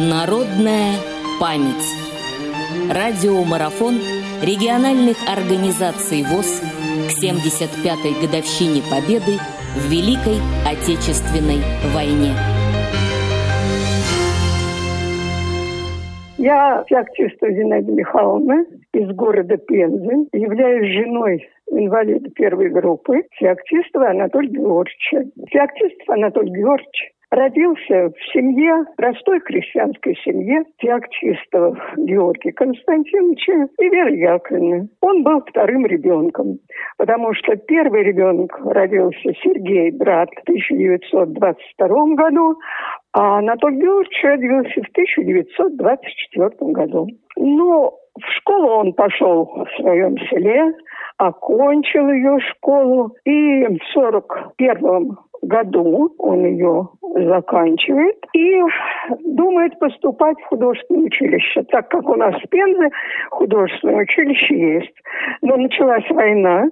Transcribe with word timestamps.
Народная 0.00 0.94
память. 1.38 1.84
Радиомарафон 2.88 3.96
региональных 4.40 5.18
организаций 5.28 6.24
ВОЗ 6.24 6.64
к 7.04 7.22
75-й 7.22 8.16
годовщине 8.24 8.80
Победы 8.88 9.36
в 9.76 9.92
Великой 9.92 10.40
Отечественной 10.64 11.60
войне. 11.92 12.32
Я 16.38 16.82
феоктистова 16.88 17.52
Зинаида 17.52 17.92
Михайловна 17.92 18.64
из 18.94 19.14
города 19.14 19.58
Пензы, 19.58 20.28
являюсь 20.32 20.94
женой 20.94 21.46
инвалида 21.70 22.30
первой 22.30 22.70
группы 22.70 23.24
Феоктистова 23.32 24.12
Анатолия 24.12 24.48
Георгиевича. 24.48 25.30
Феоктистов 25.50 26.08
Анатолий 26.08 26.52
Георгиевич 26.52 27.12
родился 27.30 28.10
в 28.10 28.32
семье, 28.32 28.84
простой 28.96 29.40
крестьянской 29.40 30.16
семье 30.24 30.64
Феоктистова 30.78 31.78
Георгия 31.96 32.52
Константиновича 32.52 33.68
и 33.78 33.88
Веры 33.88 34.16
Яковлевны. 34.16 34.88
Он 35.00 35.22
был 35.22 35.40
вторым 35.42 35.86
ребенком, 35.86 36.58
потому 36.98 37.32
что 37.34 37.56
первый 37.56 38.02
ребенок 38.02 38.58
родился 38.64 39.32
Сергей, 39.42 39.90
брат, 39.92 40.28
в 40.36 40.42
1922 40.42 42.14
году, 42.14 42.56
а 43.12 43.38
Анатолий 43.38 43.80
Георгиевич 43.80 44.24
родился 44.24 44.82
в 44.82 44.90
1924 44.90 46.72
году. 46.72 47.08
Ну, 47.36 47.92
в 48.20 48.26
школу 48.38 48.68
он 48.70 48.92
пошел 48.92 49.44
в 49.44 49.80
своем 49.80 50.16
селе, 50.28 50.74
окончил 51.16 52.08
ее 52.10 52.38
школу, 52.40 53.14
и 53.24 53.66
в 53.66 53.78
41 53.92 55.16
году 55.42 56.14
он 56.18 56.44
ее 56.44 56.88
заканчивает 57.14 58.16
и 58.34 58.60
думает 59.24 59.78
поступать 59.78 60.38
в 60.40 60.46
художественное 60.46 61.06
училище, 61.06 61.62
так 61.64 61.88
как 61.88 62.08
у 62.08 62.14
нас 62.14 62.34
в 62.34 62.48
Пензе 62.48 62.90
художественное 63.30 64.02
училище 64.02 64.74
есть. 64.76 64.94
Но 65.42 65.56
началась 65.56 66.08
война, 66.10 66.66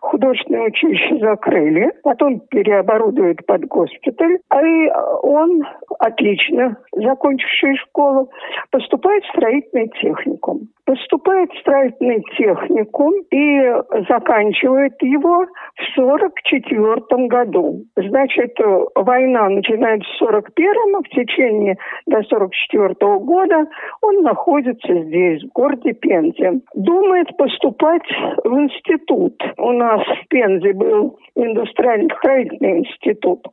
художественное 0.00 0.68
училище 0.68 1.18
закрыли, 1.18 1.92
потом 2.02 2.40
переоборудуют 2.50 3.44
под 3.46 3.66
госпиталь, 3.66 4.38
а 4.48 4.62
и 4.62 4.90
он, 5.22 5.62
отлично 5.98 6.76
закончивший 6.92 7.76
школу, 7.76 8.30
поступает 8.70 9.24
в 9.24 9.28
строительный 9.30 9.88
техникум. 10.00 10.68
Поступает 10.84 11.52
в 11.52 11.60
строительный 11.60 12.22
техникум 12.36 13.12
и 13.30 13.72
заканчивает 14.08 14.94
его 15.02 15.46
в 15.46 15.94
44 15.94 17.26
году. 17.28 17.84
Значит, 17.96 18.56
война 18.96 19.48
начинается 19.48 20.08
в 20.18 20.22
41-м, 20.22 21.02
в 21.02 21.08
течение 21.10 21.76
до 22.06 22.22
44 22.22 22.94
-го 22.94 23.20
года 23.20 23.66
он 24.02 24.22
находится 24.22 24.92
здесь, 25.04 25.44
в 25.44 25.52
городе 25.52 25.92
Пензе. 25.92 26.60
Думает 26.74 27.36
поступать 27.36 28.02
в 28.44 28.58
институт. 28.58 29.40
У 29.58 29.72
нас 29.72 29.89
в 29.98 30.28
Пензе 30.28 30.72
был 30.72 31.18
индустриально-строительный 31.34 32.78
институт. 32.80 33.46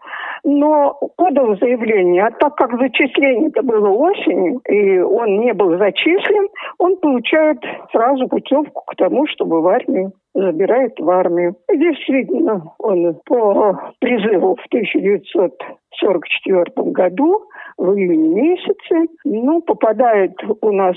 Но 0.43 0.99
подал 1.17 1.57
заявление, 1.57 2.25
а 2.25 2.31
так 2.31 2.55
как 2.55 2.80
зачисление-то 2.80 3.61
было 3.63 3.89
осенью, 3.89 4.61
и 4.69 4.99
он 4.99 5.39
не 5.39 5.53
был 5.53 5.77
зачислен, 5.77 6.47
он 6.77 6.97
получает 6.97 7.59
сразу 7.91 8.27
путевку 8.27 8.83
к 8.88 8.95
тому, 8.95 9.25
чтобы 9.27 9.61
в 9.61 9.67
армию 9.67 10.11
забирает 10.33 10.99
в 10.99 11.09
армию. 11.09 11.55
И 11.71 11.77
действительно, 11.77 12.73
он 12.80 13.15
по 13.25 13.93
призыву 13.99 14.55
в 14.55 14.65
1944 14.67 16.91
году 16.91 17.43
в 17.77 17.93
июне 17.95 18.27
месяце, 18.30 19.08
ну, 19.25 19.61
попадает 19.61 20.33
у 20.61 20.71
нас 20.71 20.95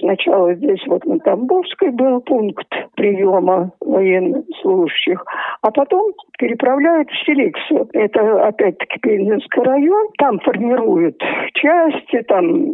Сначала 0.00 0.54
здесь 0.54 0.84
вот 0.86 1.04
на 1.04 1.18
Тамбовской 1.20 1.90
был 1.90 2.20
пункт 2.20 2.66
приема 2.96 3.70
военнослужащих, 3.80 5.24
а 5.62 5.70
потом 5.70 6.12
переправляют 6.38 7.08
в 7.08 7.24
Селиксу. 7.24 7.88
Это 7.92 8.48
опять-таки 8.48 8.98
Пензенский 8.98 9.62
район. 9.62 10.08
Там 10.18 10.40
формируют 10.40 11.22
части, 11.54 12.22
там 12.26 12.72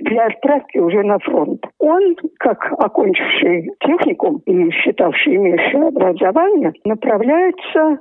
для 0.00 0.26
отправки 0.26 0.78
уже 0.78 1.02
на 1.04 1.18
фронт. 1.20 1.64
Он, 1.78 2.16
как 2.38 2.72
окончивший 2.78 3.70
техникум 3.80 4.42
и 4.46 4.70
считавший 4.70 5.36
имеющий 5.36 5.78
образование, 5.78 6.72
направляется 6.84 7.98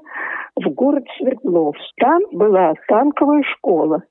в 0.56 0.70
город 0.70 1.04
Свердловск. 1.18 1.82
Там 1.98 2.22
была 2.32 2.74
танковая 2.88 3.44
школа. 3.44 4.04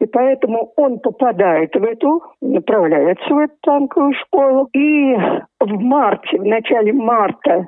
И 0.00 0.06
поэтому 0.06 0.72
он 0.76 0.98
попадает 1.00 1.74
в 1.74 1.84
эту, 1.84 2.22
направляется 2.40 3.34
в 3.34 3.38
эту 3.38 3.54
танковую 3.62 4.14
школу. 4.14 4.68
И 4.72 5.14
в 5.60 5.80
марте, 5.80 6.38
в 6.38 6.44
начале 6.44 6.92
марта 6.92 7.66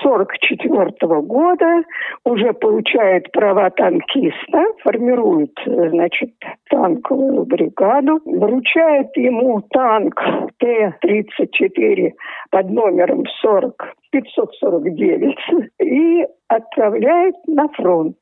1944 0.00 1.22
года 1.22 1.82
уже 2.24 2.52
получает 2.54 3.30
права 3.32 3.70
танкиста, 3.70 4.64
формирует, 4.82 5.52
значит, 5.64 6.30
танковую 6.70 7.44
бригаду, 7.44 8.20
вручает 8.24 9.16
ему 9.16 9.60
танк 9.70 10.20
Т-34 10.58 12.12
под 12.50 12.70
номером 12.70 13.24
40 13.42 13.96
549 14.10 15.36
и 15.82 16.26
отправляет 16.48 17.34
на 17.46 17.68
фронт. 17.68 18.16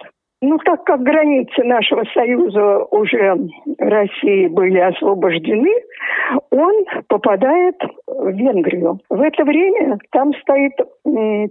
Ну, 0.47 0.59
так 0.59 0.85
как 0.85 1.03
границы 1.03 1.65
нашего 1.65 2.05
Союза 2.13 2.85
уже 2.91 3.35
России 3.79 4.47
были 4.49 4.79
освобождены, 4.79 5.71
он 6.51 6.85
попадает 7.09 7.77
в 8.07 8.29
Венгрию. 8.29 8.99
В 9.09 9.23
это 9.23 9.43
время 9.45 9.99
там 10.11 10.35
стоит 10.43 10.75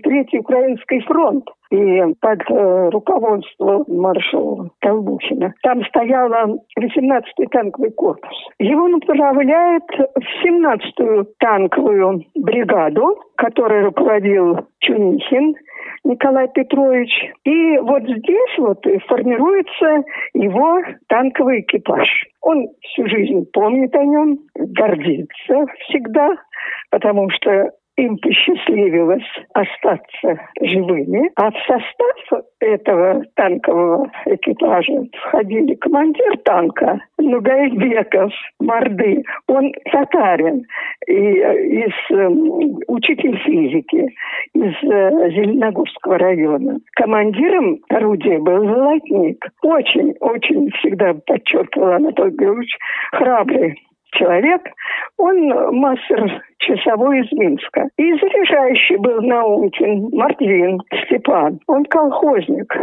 Третий 0.03 0.39
Украинский 0.39 0.99
фронт 1.01 1.49
и 1.71 2.01
под 2.19 2.41
э, 2.49 2.89
руководством 2.89 3.83
маршала 3.87 4.69
Толбухина. 4.79 5.53
Там 5.63 5.83
стояла 5.85 6.55
18-й 6.79 7.47
танковый 7.47 7.91
корпус. 7.91 8.37
Его 8.59 8.87
направляет 8.87 9.83
в 9.89 10.45
17-ю 10.45 11.25
танковую 11.39 12.25
бригаду, 12.35 13.17
которой 13.37 13.85
руководил 13.85 14.67
Чунихин. 14.79 15.55
Николай 16.03 16.47
Петрович. 16.53 17.09
И 17.43 17.77
вот 17.79 18.03
здесь 18.03 18.57
вот 18.57 18.83
формируется 19.07 20.03
его 20.33 20.81
танковый 21.07 21.61
экипаж. 21.61 22.07
Он 22.41 22.67
всю 22.81 23.07
жизнь 23.07 23.45
помнит 23.53 23.95
о 23.95 24.03
нем, 24.03 24.39
гордится 24.55 25.65
всегда, 25.87 26.29
потому 26.89 27.29
что 27.29 27.71
им 27.97 28.17
посчастливилось 28.17 29.27
остаться 29.53 30.49
живыми, 30.61 31.29
а 31.35 31.51
в 31.51 31.55
состав 31.67 32.43
этого 32.59 33.23
танкового 33.35 34.09
экипажа 34.25 35.05
входили 35.13 35.75
командир 35.75 36.37
танка 36.43 36.99
Нугайбеков 37.19 38.31
Морды. 38.59 39.23
Он 39.47 39.71
татарин, 39.91 40.65
и 41.07 41.13
из 41.13 41.93
э, 42.09 42.27
учитель 42.87 43.37
физики 43.39 44.13
из 44.53 44.73
э, 44.83 45.29
Зеленогорского 45.31 46.17
района. 46.17 46.79
Командиром 46.95 47.79
орудия 47.89 48.39
был 48.39 48.65
Золотник. 48.65 49.45
Очень, 49.61 50.15
очень 50.19 50.71
всегда 50.71 51.13
подчеркивал 51.13 51.93
Анатолий 51.93 52.35
Георгиевич 52.37 52.77
храбрый 53.11 53.75
человек, 54.13 54.61
он 55.17 55.49
мастер 55.75 56.41
часовой 56.59 57.21
из 57.21 57.31
Минска. 57.31 57.87
И 57.97 58.13
заряжающий 58.13 58.97
был 58.97 59.21
Наумкин 59.21 60.09
Мартвин 60.11 60.81
Степан. 61.05 61.59
Он 61.67 61.85
колхозник 61.85 62.73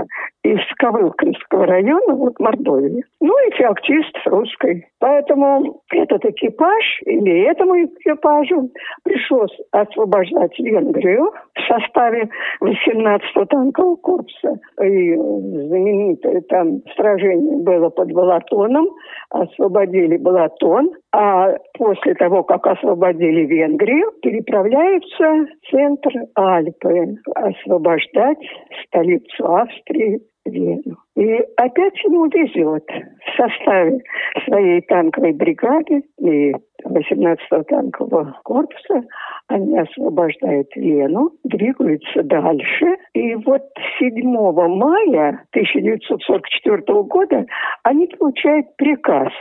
из 0.43 0.61
Ковылкинского 0.79 1.67
района, 1.67 2.15
вот 2.15 2.39
Мордовии. 2.41 3.05
Ну 3.21 3.35
и 3.47 3.53
феоктист 3.57 4.17
русской. 4.25 4.87
Поэтому 4.99 5.83
этот 5.93 6.25
экипаж, 6.25 7.01
или 7.05 7.43
этому 7.43 7.85
экипажу 7.85 8.71
пришлось 9.05 9.55
освобождать 9.71 10.59
Венгрию 10.59 11.31
в 11.55 11.61
составе 11.69 12.31
18-го 12.63 13.45
танкового 13.45 13.97
корпуса. 13.97 14.59
И 14.83 15.15
знаменитое 15.15 16.41
там 16.49 16.81
сражение 16.97 17.59
было 17.59 17.91
под 17.91 18.13
Балатоном. 18.13 18.89
Освободили 19.31 20.17
Балатон. 20.17 20.91
А 21.13 21.55
после 21.77 22.15
того, 22.15 22.45
как 22.45 22.67
освободили 22.67 23.45
Венгрию, 23.45 24.13
переправляются 24.23 25.25
в 25.25 25.71
центр 25.71 26.11
Альпы 26.35 27.17
освобождать 27.35 28.39
столицу 28.87 29.57
Австрии 29.57 30.21
И 30.47 31.33
опять 31.57 32.03
ему 32.05 32.27
везет 32.27 32.87
в 32.89 33.37
составе 33.37 34.01
своей 34.47 34.81
танковой 34.83 35.33
бригады 35.33 36.03
и 36.19 36.55
18-го 36.87 37.63
танкового 37.65 38.39
корпуса. 38.45 39.03
Они 39.49 39.79
освобождают 39.79 40.69
Вену, 40.77 41.31
двигаются 41.45 42.23
дальше. 42.23 42.97
И 43.15 43.35
вот 43.37 43.63
7 43.99 44.13
мая 44.25 45.45
1944 45.53 47.03
года 47.03 47.47
они 47.83 48.07
получают 48.07 48.77
приказ. 48.77 49.33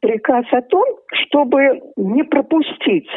Приказ 0.00 0.44
о 0.52 0.62
том, 0.62 0.84
чтобы 1.12 1.80
не 1.96 2.22
пропустить 2.24 3.08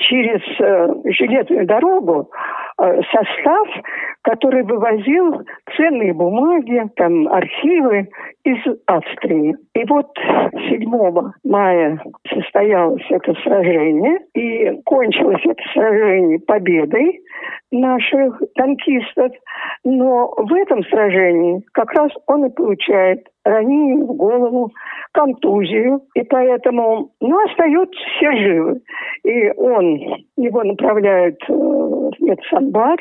через 0.00 0.40
э, 0.60 1.12
железную 1.12 1.66
дорогу 1.66 2.30
э, 2.78 3.00
состав, 3.12 3.68
который 4.22 4.62
вывозил 4.62 5.42
ценные 5.76 6.12
бумаги, 6.12 6.82
там 6.96 7.28
архивы 7.28 8.08
из 8.44 8.58
Австрии. 8.86 9.56
И 9.74 9.84
вот 9.84 10.08
7 10.68 11.32
мая 11.44 12.02
состоялось 12.60 13.04
это 13.10 13.32
сражение, 13.42 14.18
и 14.34 14.80
кончилось 14.84 15.42
это 15.44 15.62
сражение 15.72 16.38
победой 16.40 17.20
наших 17.70 18.40
танкистов. 18.54 19.32
Но 19.84 20.32
в 20.36 20.52
этом 20.54 20.82
сражении 20.84 21.62
как 21.72 21.92
раз 21.92 22.10
он 22.26 22.46
и 22.46 22.50
получает 22.50 23.26
ранение 23.44 24.04
в 24.04 24.14
голову, 24.14 24.70
контузию, 25.12 26.02
и 26.14 26.22
поэтому, 26.22 27.10
ну, 27.20 27.44
остаются 27.46 27.98
все 28.16 28.32
живы. 28.32 28.80
И 29.24 29.50
он, 29.56 29.98
его 30.36 30.62
направляют 30.62 31.38
э, 31.48 31.52
в 31.52 32.12
медсанбат, 32.20 33.00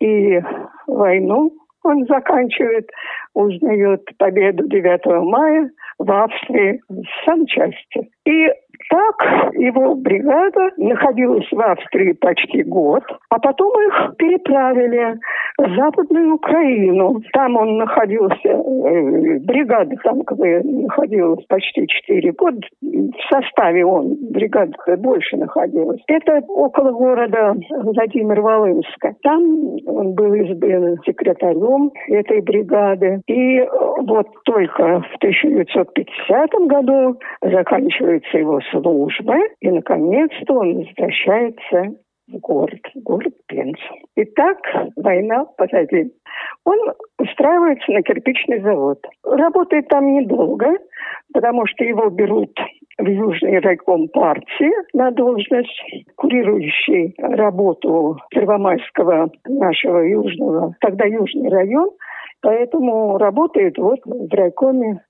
и 0.00 0.40
войну 0.86 1.52
он 1.82 2.06
заканчивает, 2.06 2.90
узнает 3.34 4.02
победу 4.18 4.68
9 4.68 5.06
мая 5.24 5.70
в 5.98 6.10
Австрии 6.10 6.82
в 6.88 7.02
санчасти. 7.24 8.10
И 8.26 8.48
так 8.90 9.54
его 9.54 9.94
бригада 9.94 10.70
находилась 10.76 11.46
в 11.50 11.60
Австрии 11.60 12.12
почти 12.12 12.64
год, 12.64 13.04
а 13.28 13.38
потом 13.38 13.72
их 13.86 14.16
переправили 14.16 15.16
в 15.58 15.76
Западную 15.76 16.34
Украину. 16.34 17.20
Там 17.32 17.56
он 17.56 17.78
находился, 17.78 18.48
э, 18.48 19.38
бригада 19.40 19.94
танковая 20.02 20.62
находилась 20.64 21.44
почти 21.46 21.86
4 21.86 22.32
года. 22.32 22.60
В 22.82 23.32
составе 23.32 23.84
он, 23.84 24.16
бригада 24.30 24.72
больше 24.96 25.36
находилась. 25.36 26.00
Это 26.08 26.40
около 26.48 26.90
города 26.90 27.54
Владимир-Волынска. 27.70 29.14
Там 29.22 29.42
он 29.86 30.14
был 30.14 30.34
избран 30.34 30.98
секретарем 31.06 31.92
этой 32.08 32.40
бригады. 32.40 33.22
И 33.28 33.60
вот 34.02 34.26
только 34.44 35.00
в 35.00 35.16
1950 35.16 36.50
году 36.66 37.18
заканчивается 37.40 38.38
его 38.38 38.60
службы, 38.82 39.36
и, 39.60 39.70
наконец-то, 39.70 40.54
он 40.54 40.78
возвращается 40.78 41.96
в 42.28 42.38
город, 42.38 42.80
в 42.94 43.02
город 43.02 43.34
Пензу. 43.46 43.78
Итак, 44.16 44.58
война 44.96 45.44
позади. 45.56 46.12
Он 46.64 46.78
устраивается 47.18 47.90
на 47.92 48.02
кирпичный 48.02 48.60
завод. 48.60 48.98
Работает 49.24 49.88
там 49.88 50.14
недолго, 50.14 50.76
потому 51.32 51.66
что 51.66 51.84
его 51.84 52.08
берут 52.10 52.56
в 52.98 53.06
Южный 53.06 53.58
райком 53.60 54.08
партии 54.08 54.70
на 54.92 55.10
должность, 55.10 55.82
курирующий 56.16 57.14
работу 57.18 58.18
Первомайского 58.30 59.30
нашего 59.46 60.00
южного, 60.00 60.74
тогда 60.80 61.06
Южный 61.06 61.48
район, 61.48 61.90
поэтому 62.42 63.16
работает 63.18 63.78
вот 63.78 64.00
в 64.04 64.32
райкоме 64.34 65.02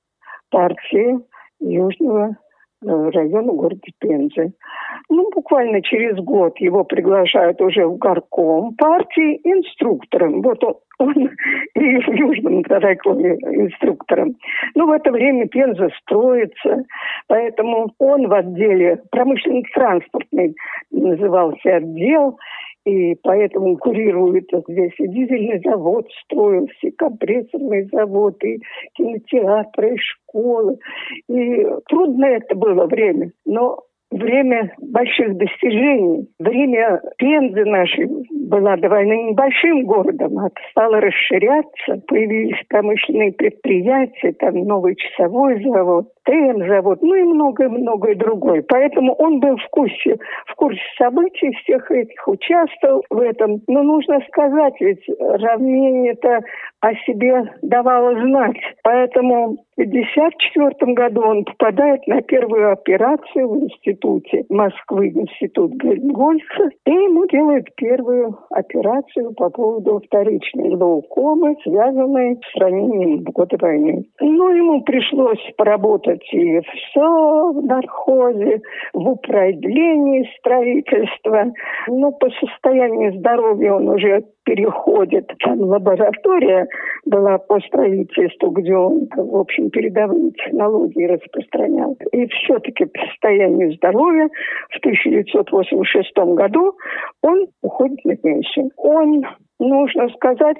партии 0.50 1.18
Южного 1.60 2.36
Э, 2.82 3.10
району 3.10 3.52
города 3.52 3.80
Пензы. 3.98 4.52
Ну, 5.10 5.30
буквально 5.34 5.82
через 5.82 6.16
год 6.16 6.58
его 6.60 6.84
приглашают 6.84 7.60
уже 7.60 7.86
в 7.86 7.98
горком 7.98 8.74
партии 8.74 9.40
инструктором. 9.44 10.40
Вот 10.40 10.64
он, 10.64 10.76
он 11.00 11.14
и 11.74 11.98
в 11.98 12.14
Южном 12.14 12.62
райкоме 12.68 13.36
инструктором. 13.42 14.36
Ну, 14.74 14.86
в 14.86 14.90
это 14.90 15.10
время 15.10 15.48
Пенза 15.48 15.88
строится, 16.02 16.84
поэтому 17.26 17.92
он 17.98 18.28
в 18.28 18.32
отделе 18.32 19.00
промышленно-транспортный 19.10 20.54
назывался 20.90 21.76
отдел, 21.76 22.38
и 22.86 23.14
поэтому 23.22 23.76
курирует 23.76 24.48
здесь 24.68 24.94
и 24.98 25.08
дизельный 25.08 25.60
завод 25.64 26.06
строился, 26.24 26.72
и 26.82 26.90
компрессорный 26.90 27.88
завод, 27.92 28.42
и 28.44 28.60
кинотеатры, 28.94 29.94
и 29.94 29.98
школы. 29.98 30.78
И 31.28 31.66
трудно 31.88 32.24
это 32.24 32.54
было 32.54 32.86
время, 32.86 33.32
но 33.44 33.80
время 34.10 34.74
больших 34.78 35.36
достижений, 35.36 36.28
время 36.38 37.00
Пензы 37.18 37.64
нашей 37.64 38.08
была 38.50 38.76
до 38.76 38.88
войны 38.88 39.30
небольшим 39.30 39.84
городом, 39.84 40.38
а 40.38 40.50
стала 40.70 41.00
расширяться, 41.00 42.02
появились 42.08 42.60
промышленные 42.68 43.32
предприятия, 43.32 44.32
там 44.32 44.56
новый 44.64 44.96
часовой 44.96 45.62
завод, 45.62 46.08
ТМ-завод, 46.24 47.00
ну 47.00 47.14
и 47.14 47.22
многое-многое 47.22 48.16
другое. 48.16 48.64
Поэтому 48.68 49.14
он 49.14 49.40
был 49.40 49.56
в 49.56 49.68
курсе, 49.70 50.18
в 50.46 50.54
курсе 50.56 50.82
событий 50.98 51.52
всех 51.62 51.90
этих, 51.90 52.26
участвовал 52.26 53.04
в 53.08 53.20
этом. 53.20 53.62
Но 53.68 53.82
нужно 53.82 54.20
сказать, 54.28 54.74
ведь 54.80 55.04
равнение-то 55.18 56.40
о 56.80 56.94
себе 57.06 57.44
давало 57.62 58.14
знать. 58.20 58.56
Поэтому 58.82 59.56
в 59.76 59.80
1954 59.80 60.92
году 60.94 61.22
он 61.22 61.44
попадает 61.44 62.06
на 62.06 62.20
первую 62.22 62.72
операцию 62.72 63.48
в 63.48 63.64
институте 63.64 64.44
Москвы, 64.48 65.08
институт 65.08 65.72
Гольца, 65.74 66.70
и 66.86 66.90
ему 66.90 67.26
делают 67.26 67.74
первую 67.76 68.38
операцию 68.50 69.32
по 69.34 69.50
поводу 69.50 70.02
вторичной 70.06 70.70
глаукомы, 70.70 71.56
связанной 71.62 72.36
с 72.36 72.60
ранением 72.60 73.24
в 73.24 73.30
годы 73.32 73.56
войны. 73.58 74.04
Ну, 74.20 74.54
ему 74.54 74.82
пришлось 74.82 75.40
поработать 75.56 76.26
и 76.32 76.60
в 76.60 77.62
нархозе, 77.62 78.60
в 78.92 79.08
управлении 79.08 80.28
строительства. 80.38 81.52
Но 81.88 82.12
по 82.12 82.28
состоянию 82.30 83.18
здоровья 83.18 83.74
он 83.74 83.88
уже 83.88 84.24
переходит. 84.50 85.30
Там 85.38 85.60
лаборатория 85.60 86.66
была 87.04 87.38
по 87.38 87.60
строительству, 87.60 88.50
где 88.50 88.74
он, 88.74 89.08
в 89.16 89.36
общем, 89.36 89.70
передовые 89.70 90.32
технологии 90.32 91.06
распространял. 91.06 91.96
И 92.10 92.26
все-таки 92.26 92.86
по 92.86 93.00
состоянию 93.06 93.72
здоровья 93.74 94.28
в 94.70 94.78
1986 94.78 96.16
году 96.34 96.76
он 97.22 97.46
уходит 97.62 98.04
на 98.04 98.16
пенсию. 98.16 98.70
Он 98.76 99.24
нужно 99.60 100.08
сказать, 100.10 100.58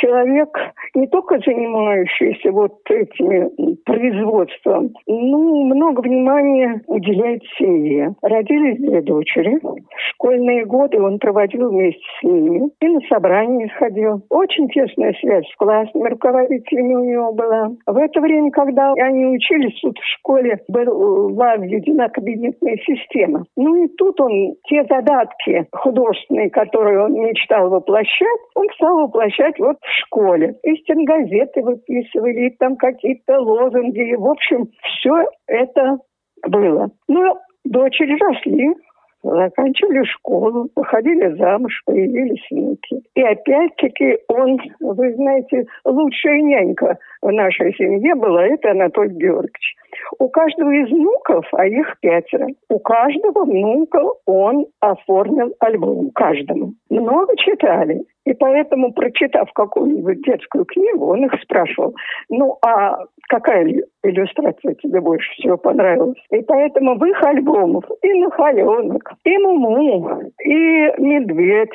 человек, 0.00 0.48
не 0.94 1.06
только 1.08 1.38
занимающийся 1.38 2.52
вот 2.52 2.78
этими 2.88 3.74
производством, 3.84 4.90
ну, 5.06 5.64
много 5.64 6.00
внимания 6.00 6.82
уделяет 6.86 7.42
семье. 7.58 8.14
Родились 8.22 8.78
две 8.78 9.00
дочери. 9.02 9.58
Школьные 10.10 10.64
годы 10.64 11.00
он 11.00 11.18
проводил 11.18 11.70
вместе 11.70 12.02
с 12.20 12.22
ними. 12.22 12.70
И 12.80 12.88
на 12.88 13.00
собрания 13.08 13.68
ходил. 13.78 14.22
Очень 14.30 14.68
тесная 14.68 15.14
связь 15.20 15.48
с 15.48 15.56
классными 15.56 16.08
руководителями 16.08 16.94
у 16.94 17.04
него 17.04 17.32
была. 17.32 17.70
В 17.86 17.96
это 17.96 18.20
время, 18.20 18.50
когда 18.50 18.92
они 18.92 19.26
учились 19.26 19.78
тут 19.80 19.98
в 19.98 20.18
школе, 20.18 20.60
была 20.68 21.56
введена 21.56 22.08
кабинетная 22.08 22.76
система. 22.84 23.44
Ну 23.56 23.84
и 23.84 23.88
тут 23.96 24.20
он 24.20 24.54
те 24.68 24.84
задатки 24.84 25.66
художественные, 25.72 26.50
которые 26.50 27.04
он 27.04 27.14
мечтал 27.14 27.70
воплощать, 27.70 28.25
воплощать, 28.26 28.40
он 28.54 28.66
стал 28.74 28.96
воплощать 28.98 29.58
вот 29.58 29.76
в 29.80 30.06
школе. 30.06 30.54
И 30.62 30.76
стенгазеты 30.76 31.62
выписывали, 31.62 32.46
и 32.46 32.56
там 32.56 32.76
какие-то 32.76 33.40
лозунги. 33.40 34.10
И, 34.10 34.16
в 34.16 34.26
общем, 34.26 34.68
все 34.82 35.24
это 35.46 35.98
было. 36.46 36.90
Но 37.08 37.38
дочери 37.64 38.16
росли, 38.18 38.74
заканчивали 39.22 40.04
школу, 40.04 40.68
выходили 40.76 41.36
замуж, 41.36 41.82
появились 41.84 42.44
внуки. 42.50 43.02
И 43.14 43.22
опять-таки 43.22 44.18
он, 44.28 44.58
вы 44.80 45.14
знаете, 45.14 45.66
лучшая 45.84 46.40
нянька 46.40 46.98
в 47.22 47.30
нашей 47.32 47.74
семье 47.74 48.14
была, 48.14 48.46
это 48.46 48.70
Анатолий 48.70 49.16
Георгиевич. 49.16 49.76
У 50.18 50.28
каждого 50.28 50.70
из 50.70 50.90
внуков, 50.90 51.46
а 51.52 51.66
их 51.66 51.96
пятеро, 52.00 52.48
у 52.68 52.78
каждого 52.78 53.44
внука 53.44 54.00
он 54.26 54.66
оформил 54.80 55.54
альбом, 55.60 56.10
каждому. 56.14 56.72
Много 56.90 57.36
читали. 57.36 58.04
И 58.26 58.34
поэтому, 58.34 58.92
прочитав 58.92 59.52
какую-нибудь 59.52 60.22
детскую 60.22 60.64
книгу, 60.64 61.06
он 61.06 61.26
их 61.26 61.32
спрашивал, 61.42 61.94
ну 62.28 62.58
а 62.60 62.98
какая 63.28 63.64
иллюстрация 64.02 64.74
тебе 64.74 65.00
больше 65.00 65.30
всего 65.34 65.56
понравилась? 65.56 66.18
И 66.30 66.42
поэтому 66.42 66.98
в 66.98 67.04
их 67.04 67.22
альбомах 67.22 67.84
и 68.02 68.12
Нахаленок, 68.14 69.12
и 69.24 69.38
Муму, 69.38 70.22
и 70.42 70.54
Медведь, 70.98 71.70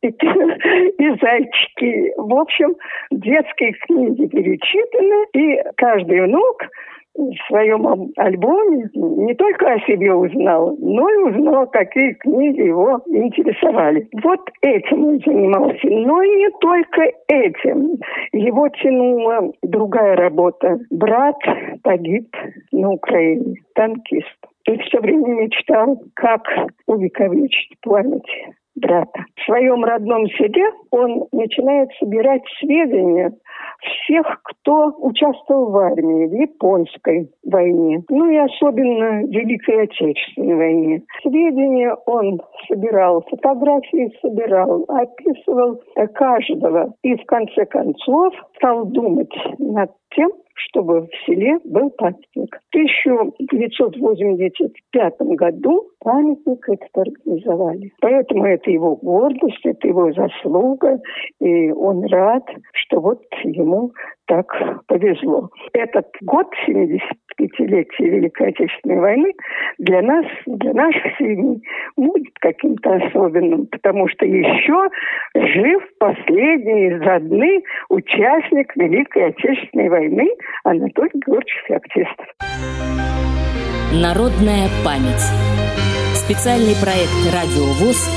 и, 0.00 0.08
и 1.02 1.18
Зайчики. 1.20 2.14
В 2.16 2.34
общем, 2.34 2.74
детские 3.10 3.72
книги 3.86 4.26
перечитаны, 4.26 5.26
и 5.34 5.62
каждый 5.76 6.22
внук 6.22 6.62
в 7.16 7.34
своем 7.46 8.12
альбоме 8.16 8.88
не 8.94 9.34
только 9.34 9.72
о 9.72 9.80
себе 9.80 10.12
узнал, 10.14 10.76
но 10.80 11.08
и 11.08 11.16
узнал, 11.30 11.66
какие 11.68 12.12
книги 12.14 12.62
его 12.62 13.00
интересовали. 13.06 14.08
Вот 14.22 14.40
этим 14.62 15.04
он 15.04 15.20
занимался. 15.20 15.86
Но 15.88 16.22
и 16.22 16.36
не 16.36 16.50
только 16.60 17.02
этим. 17.28 17.98
Его 18.32 18.68
тянула 18.68 19.52
другая 19.62 20.16
работа. 20.16 20.78
Брат 20.90 21.36
погиб 21.82 22.34
на 22.72 22.90
Украине, 22.90 23.56
танкист. 23.74 24.36
И 24.66 24.78
все 24.78 25.00
время 25.00 25.42
мечтал, 25.42 26.00
как 26.14 26.42
увековечить 26.86 27.76
память 27.82 28.22
брата. 28.76 29.24
В 29.36 29.44
своем 29.44 29.84
родном 29.84 30.26
селе 30.28 30.70
он 30.90 31.26
начинает 31.32 31.90
собирать 31.98 32.42
сведения 32.58 33.32
всех, 33.80 34.40
кто 34.44 34.94
участвовал 34.98 35.70
в 35.70 35.76
армии, 35.76 36.26
в 36.26 36.34
японской 36.34 37.30
войне, 37.44 38.02
ну 38.08 38.30
и 38.30 38.36
особенно 38.36 39.22
в 39.22 39.30
Великой 39.30 39.84
Отечественной 39.84 40.56
войне. 40.56 41.02
Сведения 41.22 41.94
он 42.06 42.40
собирал, 42.68 43.22
фотографии 43.28 44.12
собирал, 44.22 44.84
описывал 44.88 45.80
каждого 46.14 46.94
и 47.02 47.16
в 47.16 47.24
конце 47.26 47.66
концов 47.66 48.34
стал 48.56 48.86
думать 48.86 49.34
над 49.58 49.90
тем, 50.14 50.30
чтобы 50.54 51.02
в 51.02 51.10
селе 51.26 51.58
был 51.64 51.90
памятник. 51.90 52.58
В 52.74 52.76
1985 52.76 55.14
году 55.20 55.90
памятник 56.00 56.68
этот 56.68 56.96
организовали. 56.96 57.92
Поэтому 58.00 58.46
это 58.46 58.68
его 58.70 58.96
гордость, 58.96 59.64
это 59.64 59.86
его 59.86 60.12
заслуга, 60.12 60.98
и 61.40 61.70
он 61.70 62.04
рад, 62.06 62.42
что 62.72 63.00
вот 63.00 63.22
ему 63.44 63.92
так 64.26 64.46
повезло. 64.86 65.50
Этот 65.72 66.06
год 66.22 66.46
75-летия 66.66 68.10
Великой 68.10 68.48
Отечественной 68.48 69.00
войны 69.00 69.32
для 69.78 70.02
нас, 70.02 70.26
для 70.46 70.72
наших 70.72 71.16
семей 71.18 71.62
будет 71.96 72.32
каким-то 72.40 72.94
особенным, 72.94 73.66
потому 73.66 74.08
что 74.08 74.26
еще 74.26 74.88
жив 75.34 75.82
последний 75.98 76.88
из 76.88 77.00
родных 77.02 77.62
участник 77.88 78.74
Великой 78.76 79.26
Отечественной 79.26 79.88
войны 79.88 80.30
Анатолий 80.64 81.10
Георгиевич 81.26 81.64
Феоктистов. 81.66 82.26
Народная 83.92 84.68
память. 84.84 85.22
Специальный 86.16 86.74
проект 86.76 87.12
«Радио 87.32 87.64
ВОЗ» 87.74 88.08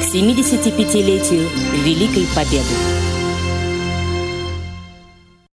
к 0.00 0.14
75-летию 0.14 1.48
Великой 1.84 2.26
Победы. 2.34 3.05